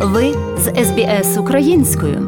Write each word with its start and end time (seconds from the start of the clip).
Ви 0.00 0.34
з 0.58 0.84
СБС 0.84 1.38
українською. 1.38 2.20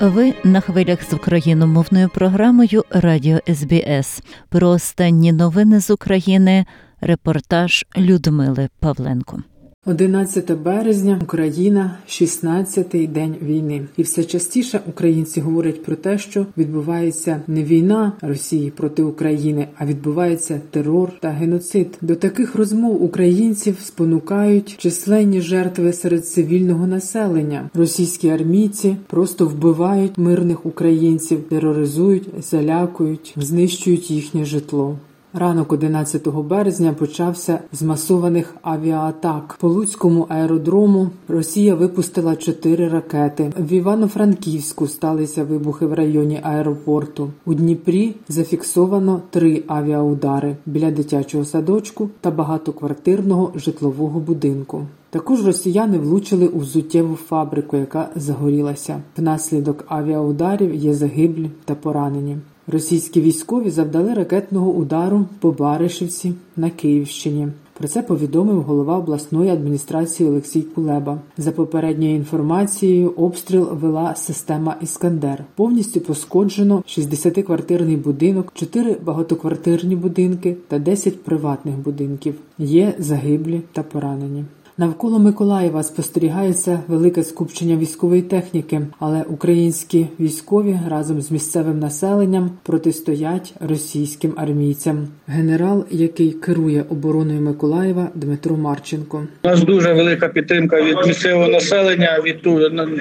Ви 0.00 0.34
на 0.44 0.60
хвилях 0.60 1.02
з 1.02 1.12
україномовною 1.12 2.08
програмою 2.08 2.84
Радіо 2.90 3.38
СБС. 3.54 4.22
Про 4.48 4.68
останні 4.68 5.32
новини 5.32 5.80
з 5.80 5.90
України. 5.90 6.64
Репортаж 7.00 7.84
Людмили 7.96 8.68
Павленко. 8.80 9.42
11 9.86 10.58
березня, 10.58 11.20
Україна, 11.22 11.98
16-й 12.08 13.06
день 13.06 13.36
війни, 13.42 13.86
і 13.96 14.02
все 14.02 14.24
частіше 14.24 14.80
українці 14.86 15.40
говорять 15.40 15.84
про 15.84 15.96
те, 15.96 16.18
що 16.18 16.46
відбувається 16.58 17.40
не 17.46 17.64
війна 17.64 18.12
Росії 18.20 18.70
проти 18.70 19.02
України, 19.02 19.68
а 19.78 19.86
відбувається 19.86 20.60
терор 20.70 21.12
та 21.20 21.28
геноцид. 21.28 21.98
До 22.00 22.16
таких 22.16 22.54
розмов 22.54 23.02
українців 23.02 23.76
спонукають 23.84 24.76
численні 24.78 25.40
жертви 25.40 25.92
серед 25.92 26.28
цивільного 26.28 26.86
населення. 26.86 27.70
Російські 27.74 28.28
армійці 28.28 28.96
просто 29.06 29.46
вбивають 29.46 30.18
мирних 30.18 30.66
українців, 30.66 31.38
тероризують, 31.48 32.28
залякують, 32.50 33.34
знищують 33.36 34.10
їхнє 34.10 34.44
житло. 34.44 34.98
Ранок 35.36 35.72
11 35.72 36.28
березня 36.28 36.92
почався 36.92 37.58
з 37.72 37.82
масованих 37.82 38.54
авіаатак. 38.62 39.56
По 39.60 39.68
Луцькому 39.68 40.26
аеродрому 40.28 41.10
Росія 41.28 41.74
випустила 41.74 42.36
чотири 42.36 42.88
ракети. 42.88 43.52
В 43.58 43.72
Івано-Франківську 43.72 44.86
сталися 44.86 45.44
вибухи 45.44 45.86
в 45.86 45.92
районі 45.92 46.40
аеропорту. 46.42 47.30
У 47.46 47.54
Дніпрі 47.54 48.14
зафіксовано 48.28 49.20
три 49.30 49.62
авіаудари 49.66 50.56
біля 50.66 50.90
дитячого 50.90 51.44
садочку 51.44 52.10
та 52.20 52.30
багатоквартирного 52.30 53.52
житлового 53.54 54.20
будинку. 54.20 54.86
Також 55.10 55.46
росіяни 55.46 55.98
влучили 55.98 56.46
у 56.46 56.58
взуттєву 56.58 57.14
фабрику, 57.14 57.76
яка 57.76 58.08
загорілася. 58.16 59.02
Внаслідок 59.16 59.84
авіаударів 59.88 60.74
є 60.74 60.94
загиблі 60.94 61.50
та 61.64 61.74
поранені. 61.74 62.38
Російські 62.66 63.20
військові 63.20 63.70
завдали 63.70 64.14
ракетного 64.14 64.70
удару 64.70 65.24
по 65.40 65.50
Баришівці 65.50 66.34
на 66.56 66.70
Київщині. 66.70 67.48
Про 67.78 67.88
це 67.88 68.02
повідомив 68.02 68.62
голова 68.62 68.98
обласної 68.98 69.50
адміністрації 69.50 70.28
Олексій 70.28 70.62
Кулеба. 70.62 71.18
За 71.38 71.52
попередньою 71.52 72.14
інформацією, 72.14 73.10
обстріл 73.10 73.68
вела 73.72 74.14
система 74.14 74.76
Іскандер. 74.82 75.44
Повністю 75.54 76.00
пошкоджено 76.00 76.82
60-квартирний 76.86 77.96
будинок, 77.96 78.52
4 78.54 78.96
багатоквартирні 79.04 79.96
будинки 79.96 80.56
та 80.68 80.78
10 80.78 81.22
приватних 81.22 81.78
будинків. 81.78 82.34
Є 82.58 82.94
загиблі 82.98 83.62
та 83.72 83.82
поранені. 83.82 84.44
Навколо 84.78 85.18
Миколаєва 85.18 85.82
спостерігається 85.82 86.80
велике 86.88 87.22
скупчення 87.22 87.76
військової 87.76 88.22
техніки, 88.22 88.80
але 88.98 89.22
українські 89.28 90.06
військові 90.20 90.78
разом 90.88 91.20
з 91.22 91.30
місцевим 91.30 91.78
населенням 91.78 92.50
протистоять 92.62 93.54
російським 93.68 94.32
армійцям. 94.36 95.08
Генерал, 95.26 95.86
який 95.90 96.32
керує 96.32 96.84
обороною 96.88 97.40
Миколаєва, 97.40 98.08
Дмитро 98.14 98.56
Марченко. 98.56 99.26
У 99.42 99.48
нас 99.48 99.62
дуже 99.62 99.92
велика 99.92 100.28
підтримка 100.28 100.82
від 100.82 100.96
місцевого 101.06 101.48
населення. 101.48 102.20
Від 102.24 102.36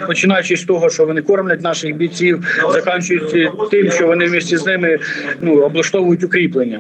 починаючи 0.08 0.58
з 0.58 0.64
того, 0.64 0.90
що 0.90 1.06
вони 1.06 1.22
кормлять 1.22 1.62
наших 1.62 1.98
бійців, 1.98 2.62
заканчуючи 2.74 3.50
тим, 3.72 3.92
що 3.92 4.08
вони 4.08 4.26
вместе 4.26 4.58
з 4.58 4.66
ними 4.66 5.00
ну 5.42 5.62
облаштовують 5.62 6.24
укріплення. 6.24 6.80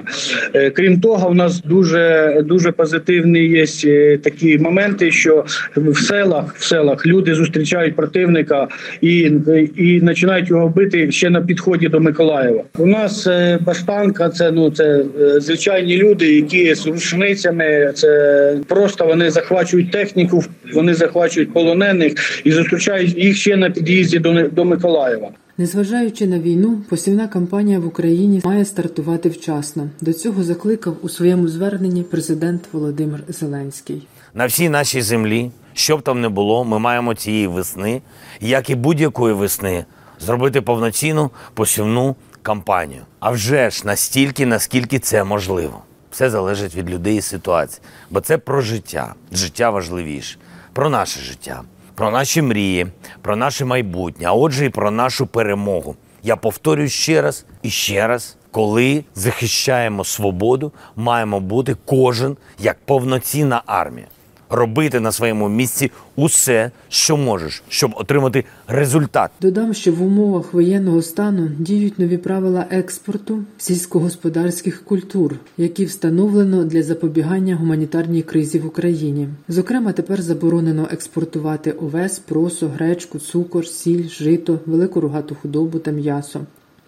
Е, 0.53 0.69
крім 0.69 1.02
того, 1.02 1.30
у 1.30 1.33
нас 1.33 1.61
дуже 1.61 2.38
дуже 2.45 2.72
позитивний 2.72 3.50
є 3.50 3.66
е, 3.85 4.17
такі 4.17 4.57
моменти 4.57 4.82
моменти, 4.83 5.11
що 5.11 5.45
в 5.75 5.97
селах 5.97 6.55
в 6.55 6.63
селах 6.63 7.05
люди 7.05 7.35
зустрічають 7.35 7.95
противника 7.95 8.67
і 9.01 9.31
і 9.77 10.01
починають 10.07 10.49
його 10.49 10.67
бити 10.67 11.11
ще 11.11 11.29
на 11.29 11.41
підході 11.41 11.88
до 11.88 11.99
Миколаєва. 11.99 12.63
У 12.77 12.85
нас 12.85 13.27
е, 13.27 13.59
баштанка, 13.61 14.29
це 14.29 14.51
ну 14.51 14.72
це 14.72 15.05
е, 15.22 15.39
звичайні 15.39 15.97
люди, 15.97 16.35
які 16.35 16.75
з 16.75 16.88
рушницями 16.88 17.91
це 17.95 18.57
просто 18.67 19.05
вони 19.05 19.31
захвачують 19.31 19.91
техніку, 19.91 20.43
вони 20.73 20.93
захвачують 20.93 21.53
полонених 21.53 22.13
і 22.43 22.51
зустрічають 22.51 23.17
їх 23.17 23.38
ще 23.38 23.57
на 23.57 23.69
під'їзді 23.69 24.19
до, 24.19 24.49
до 24.51 24.66
Миколаєва. 24.66 25.29
Незважаючи 25.57 26.27
на 26.27 26.39
війну, 26.39 26.81
посівна 26.89 27.27
кампанія 27.27 27.79
в 27.79 27.88
Україні 27.88 28.41
має 28.45 28.66
стартувати 28.66 29.29
вчасно. 29.29 29.89
До 30.01 30.13
цього 30.13 30.43
закликав 30.43 30.97
у 31.01 31.09
своєму 31.09 31.47
зверненні 31.47 32.03
президент 32.03 32.61
Володимир 32.72 33.19
Зеленський 33.27 34.07
на 34.33 34.45
всій 34.45 34.69
нашій 34.69 35.01
землі, 35.01 35.51
що 35.73 35.97
б 35.97 36.01
там 36.01 36.21
не 36.21 36.29
було, 36.29 36.63
ми 36.63 36.79
маємо 36.79 37.13
цієї 37.13 37.47
весни, 37.47 38.01
як 38.41 38.69
і 38.69 38.75
будь-якої 38.75 39.33
весни, 39.33 39.85
зробити 40.19 40.61
повноцінну 40.61 41.31
посівну 41.53 42.16
кампанію. 42.41 43.01
А 43.19 43.31
вже 43.31 43.69
ж 43.69 43.88
настільки, 43.88 44.45
наскільки 44.45 44.99
це 44.99 45.23
можливо. 45.23 45.81
Все 46.11 46.29
залежить 46.29 46.75
від 46.75 46.89
людей 46.89 47.17
і 47.17 47.22
ситуації. 47.22 47.81
Бо 48.09 48.22
це 48.22 48.38
про 48.38 48.61
життя. 48.61 49.13
Життя 49.31 49.69
важливіше, 49.69 50.38
про 50.73 50.89
наше 50.89 51.19
життя, 51.19 51.61
про 51.95 52.11
наші 52.11 52.41
мрії, 52.41 52.88
про 53.22 53.35
наше 53.35 53.66
майбутнє, 53.66 54.25
а 54.27 54.33
отже, 54.33 54.66
і 54.66 54.69
про 54.69 54.91
нашу 54.91 55.27
перемогу. 55.27 55.95
Я 56.23 56.35
повторюю 56.35 56.89
ще 56.89 57.22
раз 57.22 57.45
і 57.61 57.69
ще 57.69 58.07
раз 58.07 58.38
коли 58.51 59.03
захищаємо 59.16 60.03
свободу, 60.03 60.72
маємо 60.95 61.39
бути 61.39 61.75
кожен 61.85 62.38
як 62.59 62.77
повноцінна 62.85 63.61
армія 63.66 64.07
робити 64.53 65.00
на 65.00 65.12
своєму 65.12 65.50
місці 65.50 65.91
усе, 66.16 66.72
що 66.90 67.18
можеш, 67.18 67.64
щоб 67.69 67.91
отримати 67.96 68.46
результат. 68.68 69.31
Додам, 69.41 69.74
що 69.74 69.91
в 69.91 70.03
умовах 70.03 70.53
воєнного 70.53 71.02
стану 71.02 71.50
діють 71.59 72.00
нові 72.00 72.18
правила 72.18 72.66
експорту 72.69 73.44
сільськогосподарських 73.58 74.84
культур, 74.84 75.36
які 75.58 75.86
встановлено 75.86 76.64
для 76.64 76.84
запобігання 76.84 77.56
гуманітарній 77.56 78.22
кризі 78.22 78.59
в 78.59 78.66
Україні. 78.66 79.30
Зокрема, 79.47 79.91
тепер 79.91 80.22
заборонено 80.22 80.88
експортувати 80.91 81.72
овес, 81.72 82.20
просо, 82.20 82.68
гречку, 82.68 83.20
цукор, 83.20 83.68
сіль, 83.68 84.08
жито, 84.09 84.59
велику 84.66 85.02
рогату 85.02 85.38
худобу 85.41 85.80
та 85.80 85.91
м'ясо. 85.91 86.40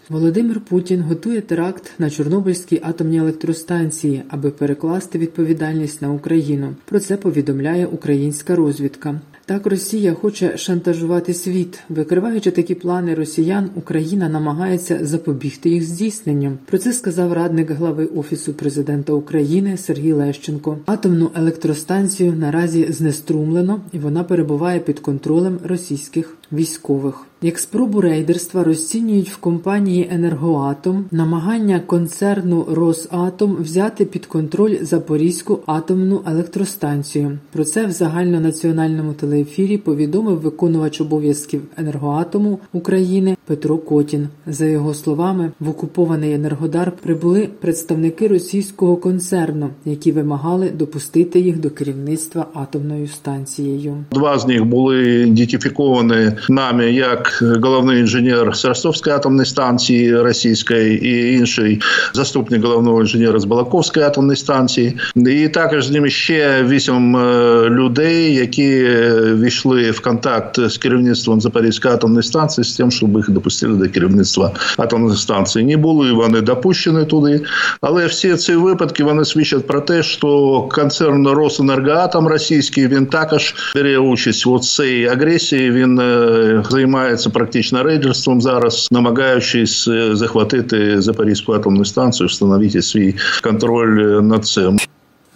Володимир 0.09 0.59
Путін 0.59 1.01
готує 1.01 1.41
теракт 1.41 1.91
на 1.99 2.09
Чорнобильській 2.09 2.81
атомній 2.83 3.17
електростанції, 3.17 4.23
аби 4.29 4.51
перекласти 4.51 5.19
відповідальність 5.19 6.01
на 6.01 6.11
Україну. 6.11 6.75
Про 6.85 6.99
це 6.99 7.17
повідомляє 7.17 7.85
українська 7.85 8.55
розвідка. 8.55 9.21
Так 9.47 9.66
Росія 9.66 10.13
хоче 10.13 10.57
шантажувати 10.57 11.33
світ, 11.33 11.79
викриваючи 11.89 12.51
такі 12.51 12.75
плани 12.75 13.13
росіян, 13.13 13.69
Україна 13.75 14.29
намагається 14.29 15.05
запобігти 15.05 15.69
їх 15.69 15.83
здійсненням. 15.83 16.57
Про 16.66 16.77
це 16.77 16.93
сказав 16.93 17.33
радник 17.33 17.72
глави 17.72 18.05
офісу 18.05 18.53
президента 18.53 19.13
України 19.13 19.77
Сергій 19.77 20.13
Лещенко. 20.13 20.77
Атомну 20.85 21.31
електростанцію 21.35 22.33
наразі 22.33 22.91
знеструмлено 22.91 23.81
і 23.91 23.99
вона 23.99 24.23
перебуває 24.23 24.79
під 24.79 24.99
контролем 24.99 25.59
російських 25.63 26.37
військових. 26.51 27.25
Як 27.41 27.59
спробу 27.59 28.01
рейдерства 28.01 28.63
розцінюють 28.63 29.29
в 29.29 29.38
компанії 29.38 30.09
Енергоатом 30.11 31.06
намагання 31.11 31.79
концерну 31.79 32.66
Росатом 32.72 33.56
взяти 33.59 34.06
під 34.06 34.25
контроль 34.25 34.78
Запорізьку 34.81 35.59
атомну 35.66 36.22
електростанцію. 36.28 37.38
Про 37.51 37.66
це 37.66 37.85
в 37.85 37.91
загальнонаціональному 37.91 39.13
телеефірі 39.13 39.78
повідомив 39.78 40.39
виконувач 40.39 41.01
обов'язків 41.01 41.61
енергоатому 41.78 42.59
України 42.73 43.38
Петро 43.45 43.78
Котін. 43.78 44.28
За 44.47 44.66
його 44.66 44.94
словами, 44.94 45.51
в 45.59 45.69
окупований 45.69 46.34
енергодар 46.34 46.91
прибули 46.91 47.49
представники 47.59 48.28
російського 48.28 48.97
концерну, 48.97 49.70
які 49.85 50.11
вимагали 50.11 50.70
допустити 50.70 51.40
їх 51.40 51.59
до 51.59 51.70
керівництва 51.70 52.47
атомною 52.53 53.08
станцією. 53.08 53.97
Два 54.11 54.40
з 54.40 54.47
них 54.47 54.66
були 54.66 55.22
ідентифіковані 55.22 56.31
нами 56.49 56.91
як 56.91 57.43
головний 57.61 57.99
інженер 57.99 58.55
з 58.55 58.66
Ростовської 58.66 59.16
атомної 59.16 59.46
станції 59.46 60.22
російської 60.22 61.08
і 61.08 61.34
інший 61.34 61.82
заступник 62.14 62.64
головного 62.64 63.02
інженера 63.02 63.40
з 63.40 63.46
Балаковської 63.46 64.05
атомної 64.05 64.37
станції, 64.37 64.97
і 65.16 65.47
також 65.47 65.85
з 65.85 65.91
ними 65.91 66.09
ще 66.09 66.64
вісім 66.64 67.17
е, 67.17 67.70
людей, 67.70 68.35
які 68.35 68.87
війшли 69.34 69.91
в 69.91 69.99
контакт 69.99 70.70
з 70.70 70.78
керівництвом 70.78 71.41
Запорізької 71.41 71.93
атомної 71.93 72.23
станції 72.23 72.66
з 72.66 72.76
тим, 72.76 72.91
щоб 72.91 73.17
їх 73.17 73.29
допустили 73.29 73.78
до 73.78 73.90
керівництва 73.90 74.52
атомної 74.78 75.17
станції. 75.17 75.66
Не 75.66 75.78
були 75.78 76.11
вони 76.11 76.41
допущені 76.41 77.05
туди, 77.05 77.41
але 77.82 78.05
всі 78.05 78.35
ці 78.35 78.55
випадки 78.55 79.03
вони 79.03 79.26
свідчать 79.26 79.67
про 79.67 79.82
те, 79.82 80.03
що 80.03 80.61
концерн 80.72 81.28
Росенергоатом 81.28 82.28
російський 82.28 82.87
він 82.87 83.05
також 83.05 83.55
бере 83.76 83.97
участь 83.97 84.47
у 84.47 84.59
цій 84.59 85.09
агресії. 85.11 85.72
Він 85.72 85.99
е, 85.99 86.03
е, 86.03 86.24
займається 86.69 87.29
практично 87.29 87.83
рейдерством 87.83 88.41
зараз, 88.41 88.87
намагаючись 88.91 89.87
е, 89.87 90.16
захватити 90.16 91.01
Запорізьку 91.01 91.53
атомну 91.53 91.85
станцію, 91.85 92.27
встановити 92.27 92.81
свій 92.81 93.16
контроль 93.43 93.99
е, 93.99 94.22
над 94.22 94.45
цим. 94.45 94.77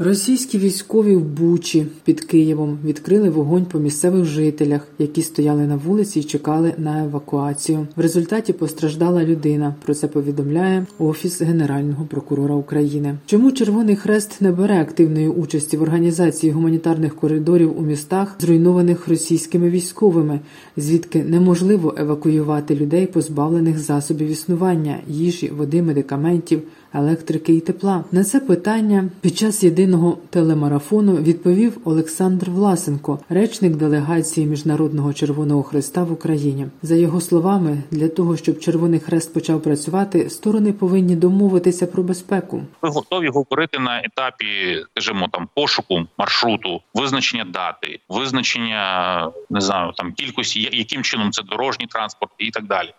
Російські 0.01 0.57
військові 0.57 1.15
в 1.15 1.23
Бучі 1.23 1.85
під 2.03 2.21
Києвом 2.21 2.79
відкрили 2.85 3.29
вогонь 3.29 3.65
по 3.65 3.79
місцевих 3.79 4.25
жителях, 4.25 4.87
які 4.99 5.21
стояли 5.21 5.67
на 5.67 5.75
вулиці 5.75 6.19
і 6.19 6.23
чекали 6.23 6.73
на 6.77 7.03
евакуацію. 7.03 7.87
В 7.95 8.01
результаті 8.01 8.53
постраждала 8.53 9.23
людина. 9.23 9.75
Про 9.85 9.93
це 9.93 10.07
повідомляє 10.07 10.85
Офіс 10.99 11.41
Генерального 11.41 12.05
прокурора 12.05 12.55
України. 12.55 13.17
Чому 13.25 13.51
Червоний 13.51 13.95
Хрест 13.95 14.41
не 14.41 14.51
бере 14.51 14.81
активної 14.81 15.27
участі 15.27 15.77
в 15.77 15.81
організації 15.81 16.51
гуманітарних 16.51 17.15
коридорів 17.15 17.79
у 17.79 17.81
містах, 17.81 18.35
зруйнованих 18.39 19.07
російськими 19.07 19.69
військовими, 19.69 20.39
звідки 20.77 21.23
неможливо 21.23 21.95
евакуювати 21.97 22.75
людей, 22.75 23.07
позбавлених 23.07 23.79
засобів 23.79 24.27
існування, 24.27 24.99
їжі, 25.07 25.51
води, 25.57 25.81
медикаментів 25.81 26.61
електрики 26.93 27.53
і 27.53 27.59
тепла. 27.59 28.03
На 28.11 28.23
це 28.23 28.39
питання 28.39 29.09
під 29.21 29.37
час 29.37 29.63
єдиного 29.63 30.17
телемарафону 30.29 31.15
відповів 31.15 31.77
Олександр 31.85 32.49
Власенко, 32.49 33.19
речник 33.29 33.75
делегації 33.75 34.47
Міжнародного 34.47 35.13
Червоного 35.13 35.63
Хреста 35.63 36.03
в 36.03 36.11
Україні. 36.11 36.67
За 36.81 36.95
його 36.95 37.21
словами, 37.21 37.83
для 37.91 38.07
того 38.07 38.37
щоб 38.37 38.59
Червоний 38.59 38.99
Хрест 38.99 39.33
почав 39.33 39.61
працювати, 39.61 40.29
сторони 40.29 40.73
повинні 40.73 41.15
домовитися 41.15 41.87
про 41.87 42.03
безпеку. 42.03 42.61
Ми 42.83 42.89
готові 42.89 43.29
говорити 43.29 43.79
на 43.79 43.99
етапі, 43.99 44.45
скажімо, 44.91 45.27
там 45.31 45.49
пошуку 45.55 46.07
маршруту, 46.17 46.81
визначення 46.93 47.45
дати, 47.45 47.99
визначення 48.09 49.31
не 49.49 49.61
знаю 49.61 49.91
там 49.95 50.13
кількості, 50.13 50.69
яким 50.71 51.03
чином 51.03 51.31
це 51.31 51.43
дорожній 51.43 51.87
транспорт 51.87 52.31
і 52.37 52.51
так 52.51 52.63
далі. 52.63 52.93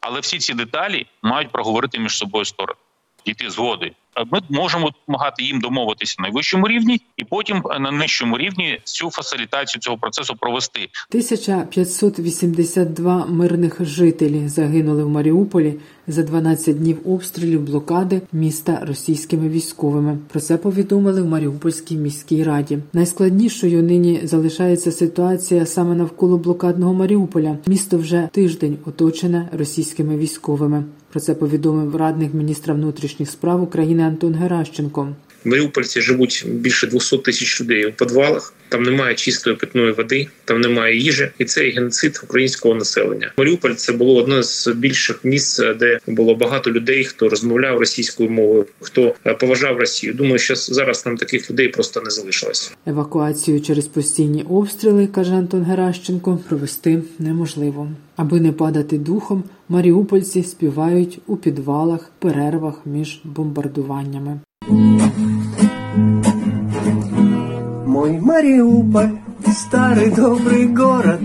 Але 0.00 0.20
всі 0.20 0.38
ці 0.38 0.54
деталі 0.54 1.06
мають 1.22 1.52
проговорити 1.52 1.98
між 1.98 2.18
собою 2.18 2.44
сторони, 2.44 2.80
дійти 3.26 3.50
згоди. 3.50 3.92
Е, 4.18 4.24
Ми 4.32 4.40
можемо 4.48 4.90
допомагати 4.90 5.42
їм 5.42 5.60
домовитися 5.60 6.16
на 6.18 6.22
найвищому 6.22 6.68
рівні, 6.68 7.00
і 7.16 7.24
потім 7.24 7.62
е, 7.70 7.78
на 7.78 7.90
нижчому 7.90 8.38
рівні 8.38 8.80
цю 8.84 9.10
фасилітацію 9.10 9.80
цього 9.80 9.98
процесу 9.98 10.34
провести. 10.40 10.80
1582 10.80 13.26
мирних 13.26 13.84
жителі 13.84 14.48
загинули 14.48 15.04
в 15.04 15.08
Маріуполі 15.08 15.74
за 16.06 16.22
12 16.22 16.78
днів 16.78 17.08
обстрілів 17.08 17.60
блокади 17.60 18.22
міста 18.32 18.82
російськими 18.86 19.48
військовими. 19.48 20.18
Про 20.28 20.40
це 20.40 20.56
повідомили 20.56 21.22
в 21.22 21.26
Маріупольській 21.26 21.96
міській 21.96 22.44
раді. 22.44 22.78
Найскладнішою 22.92 23.82
нині 23.82 24.20
залишається 24.22 24.92
ситуація 24.92 25.66
саме 25.66 25.94
навколо 25.94 26.38
блокадного 26.38 26.94
Маріуполя. 26.94 27.58
Місто 27.66 27.98
вже 27.98 28.28
тиждень 28.32 28.78
оточене 28.86 29.48
російськими 29.52 30.16
військовими. 30.16 30.84
Про 31.16 31.20
це 31.20 31.34
повідомив 31.34 31.96
радник 31.96 32.34
міністра 32.34 32.74
внутрішніх 32.74 33.30
справ 33.30 33.62
України 33.62 34.02
Антон 34.02 34.34
Геращенко. 34.34 35.08
Маріупольці 35.46 36.00
живуть 36.00 36.44
більше 36.48 36.86
200 36.86 37.18
тисяч 37.18 37.60
людей 37.60 37.86
у 37.86 37.92
підвалах. 37.92 38.54
Там 38.68 38.82
немає 38.82 39.14
чистої 39.14 39.56
питної 39.56 39.92
води, 39.92 40.28
там 40.44 40.60
немає 40.60 40.96
їжі, 40.96 41.30
і 41.38 41.44
це 41.44 41.70
геноцид 41.70 42.20
українського 42.24 42.74
населення. 42.74 43.32
Маріуполь 43.38 43.72
це 43.72 43.92
було 43.92 44.16
одне 44.16 44.42
з 44.42 44.68
більших 44.68 45.24
місць, 45.24 45.60
де 45.78 45.98
було 46.06 46.34
багато 46.34 46.70
людей, 46.70 47.04
хто 47.04 47.28
розмовляв 47.28 47.78
російською 47.78 48.30
мовою, 48.30 48.66
хто 48.80 49.14
е, 49.26 49.34
поважав 49.34 49.78
Росію. 49.78 50.14
Думаю, 50.14 50.38
що 50.38 50.56
зараз 50.56 51.02
там 51.02 51.16
таких 51.16 51.50
людей 51.50 51.68
просто 51.68 52.00
не 52.00 52.10
залишилось. 52.10 52.72
Евакуацію 52.86 53.60
через 53.60 53.86
постійні 53.86 54.42
обстріли, 54.42 55.06
каже 55.06 55.32
Антон 55.32 55.62
Геращенко, 55.62 56.38
провести 56.48 57.02
неможливо. 57.18 57.88
Аби 58.16 58.40
не 58.40 58.52
падати 58.52 58.98
духом, 58.98 59.44
маріупольці 59.68 60.42
співають 60.42 61.18
у 61.26 61.36
підвалах, 61.36 62.10
перервах 62.18 62.74
між 62.86 63.20
бомбардуваннями. 63.24 64.40
Мой 68.06 68.20
Мариуполь, 68.20 69.18
старый 69.48 70.12
добрый 70.12 70.68
город, 70.68 71.20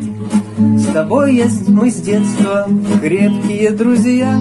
С 0.57 0.85
тобой 0.91 1.35
есть 1.35 1.69
мы 1.69 1.91
с 1.91 2.01
детства 2.01 2.67
крепкие 2.99 3.69
друзья. 3.69 4.39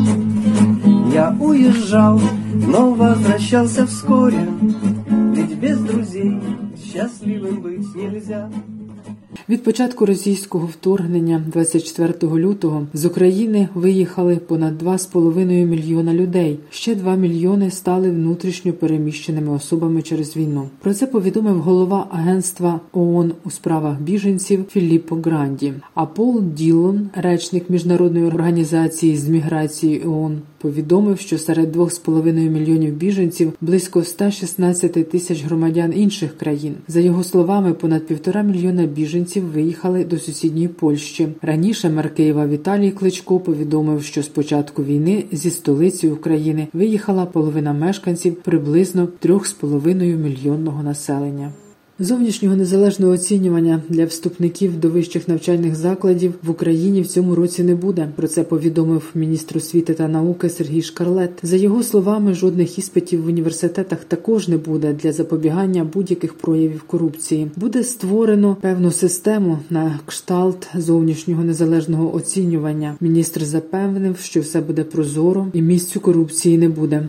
Я 1.12 1.36
уезжал, 1.38 2.18
но 2.54 2.94
возвращался 2.94 3.86
вскоре, 3.86 4.48
Ведь 5.34 5.54
без 5.56 5.80
друзей 5.80 6.40
счастливым 6.82 7.60
быть 7.60 7.94
нельзя. 7.94 8.48
Від 9.48 9.62
початку 9.62 10.06
російського 10.06 10.66
вторгнення 10.66 11.44
24 11.46 12.14
лютого 12.22 12.86
з 12.94 13.04
України 13.04 13.68
виїхали 13.74 14.36
понад 14.36 14.82
2,5 14.82 15.66
мільйона 15.66 16.14
людей. 16.14 16.58
Ще 16.70 16.94
2 16.94 17.16
мільйони 17.16 17.70
стали 17.70 18.10
внутрішньо 18.10 18.72
переміщеними 18.72 19.52
особами 19.52 20.02
через 20.02 20.36
війну. 20.36 20.68
Про 20.80 20.94
це 20.94 21.06
повідомив 21.06 21.60
голова 21.60 22.06
агентства 22.10 22.80
ООН 22.92 23.32
у 23.44 23.50
справах 23.50 24.00
біженців 24.00 24.64
Філіппо 24.70 25.16
Гранді. 25.16 25.72
А 25.94 26.06
Пол 26.06 26.42
Ділон, 26.42 27.10
речник 27.14 27.70
міжнародної 27.70 28.24
організації 28.24 29.16
з 29.16 29.28
міграції 29.28 30.02
ООН, 30.06 30.38
повідомив, 30.58 31.20
що 31.20 31.38
серед 31.38 31.76
2,5 31.76 32.50
мільйонів 32.50 32.94
біженців 32.94 33.52
близько 33.60 34.04
116 34.04 35.10
тисяч 35.10 35.44
громадян 35.44 35.92
інших 35.96 36.38
країн. 36.38 36.74
За 36.88 37.00
його 37.00 37.24
словами, 37.24 37.72
понад 37.72 38.06
півтора 38.06 38.42
мільйона 38.42 38.86
біженців 38.86 39.39
виїхали 39.44 40.04
до 40.04 40.18
сусідньої 40.18 40.68
Польщі. 40.68 41.28
Раніше 41.42 41.88
мер 41.88 42.14
Києва 42.14 42.46
Віталій 42.46 42.90
Кличко 42.90 43.40
повідомив, 43.40 44.02
що 44.02 44.22
з 44.22 44.28
початку 44.28 44.84
війни 44.84 45.24
зі 45.32 45.50
столиці 45.50 46.08
України 46.08 46.68
виїхала 46.72 47.26
половина 47.26 47.72
мешканців 47.72 48.34
приблизно 48.34 49.08
3,5 49.22 50.16
мільйонного 50.16 50.82
населення. 50.82 51.52
Зовнішнього 52.02 52.56
незалежного 52.56 53.12
оцінювання 53.12 53.82
для 53.88 54.04
вступників 54.04 54.80
до 54.80 54.88
вищих 54.88 55.28
навчальних 55.28 55.74
закладів 55.74 56.34
в 56.42 56.50
Україні 56.50 57.02
в 57.02 57.06
цьому 57.06 57.34
році 57.34 57.62
не 57.62 57.74
буде. 57.74 58.08
Про 58.16 58.28
це 58.28 58.42
повідомив 58.42 59.10
міністр 59.14 59.56
освіти 59.56 59.94
та 59.94 60.08
науки 60.08 60.48
Сергій 60.48 60.82
Шкарлет. 60.82 61.30
За 61.42 61.56
його 61.56 61.82
словами, 61.82 62.34
жодних 62.34 62.78
іспитів 62.78 63.22
в 63.22 63.26
університетах 63.26 64.04
також 64.04 64.48
не 64.48 64.56
буде 64.56 64.92
для 64.92 65.12
запобігання 65.12 65.84
будь-яких 65.84 66.34
проявів 66.34 66.82
корупції. 66.82 67.50
Буде 67.56 67.84
створено 67.84 68.56
певну 68.60 68.90
систему 68.90 69.58
на 69.70 69.98
кшталт 70.06 70.68
зовнішнього 70.74 71.44
незалежного 71.44 72.14
оцінювання. 72.14 72.94
Міністр 73.00 73.44
запевнив, 73.44 74.18
що 74.18 74.40
все 74.40 74.60
буде 74.60 74.84
прозоро 74.84 75.46
і 75.52 75.62
місцю 75.62 76.00
корупції 76.00 76.58
не 76.58 76.68
буде. 76.68 77.08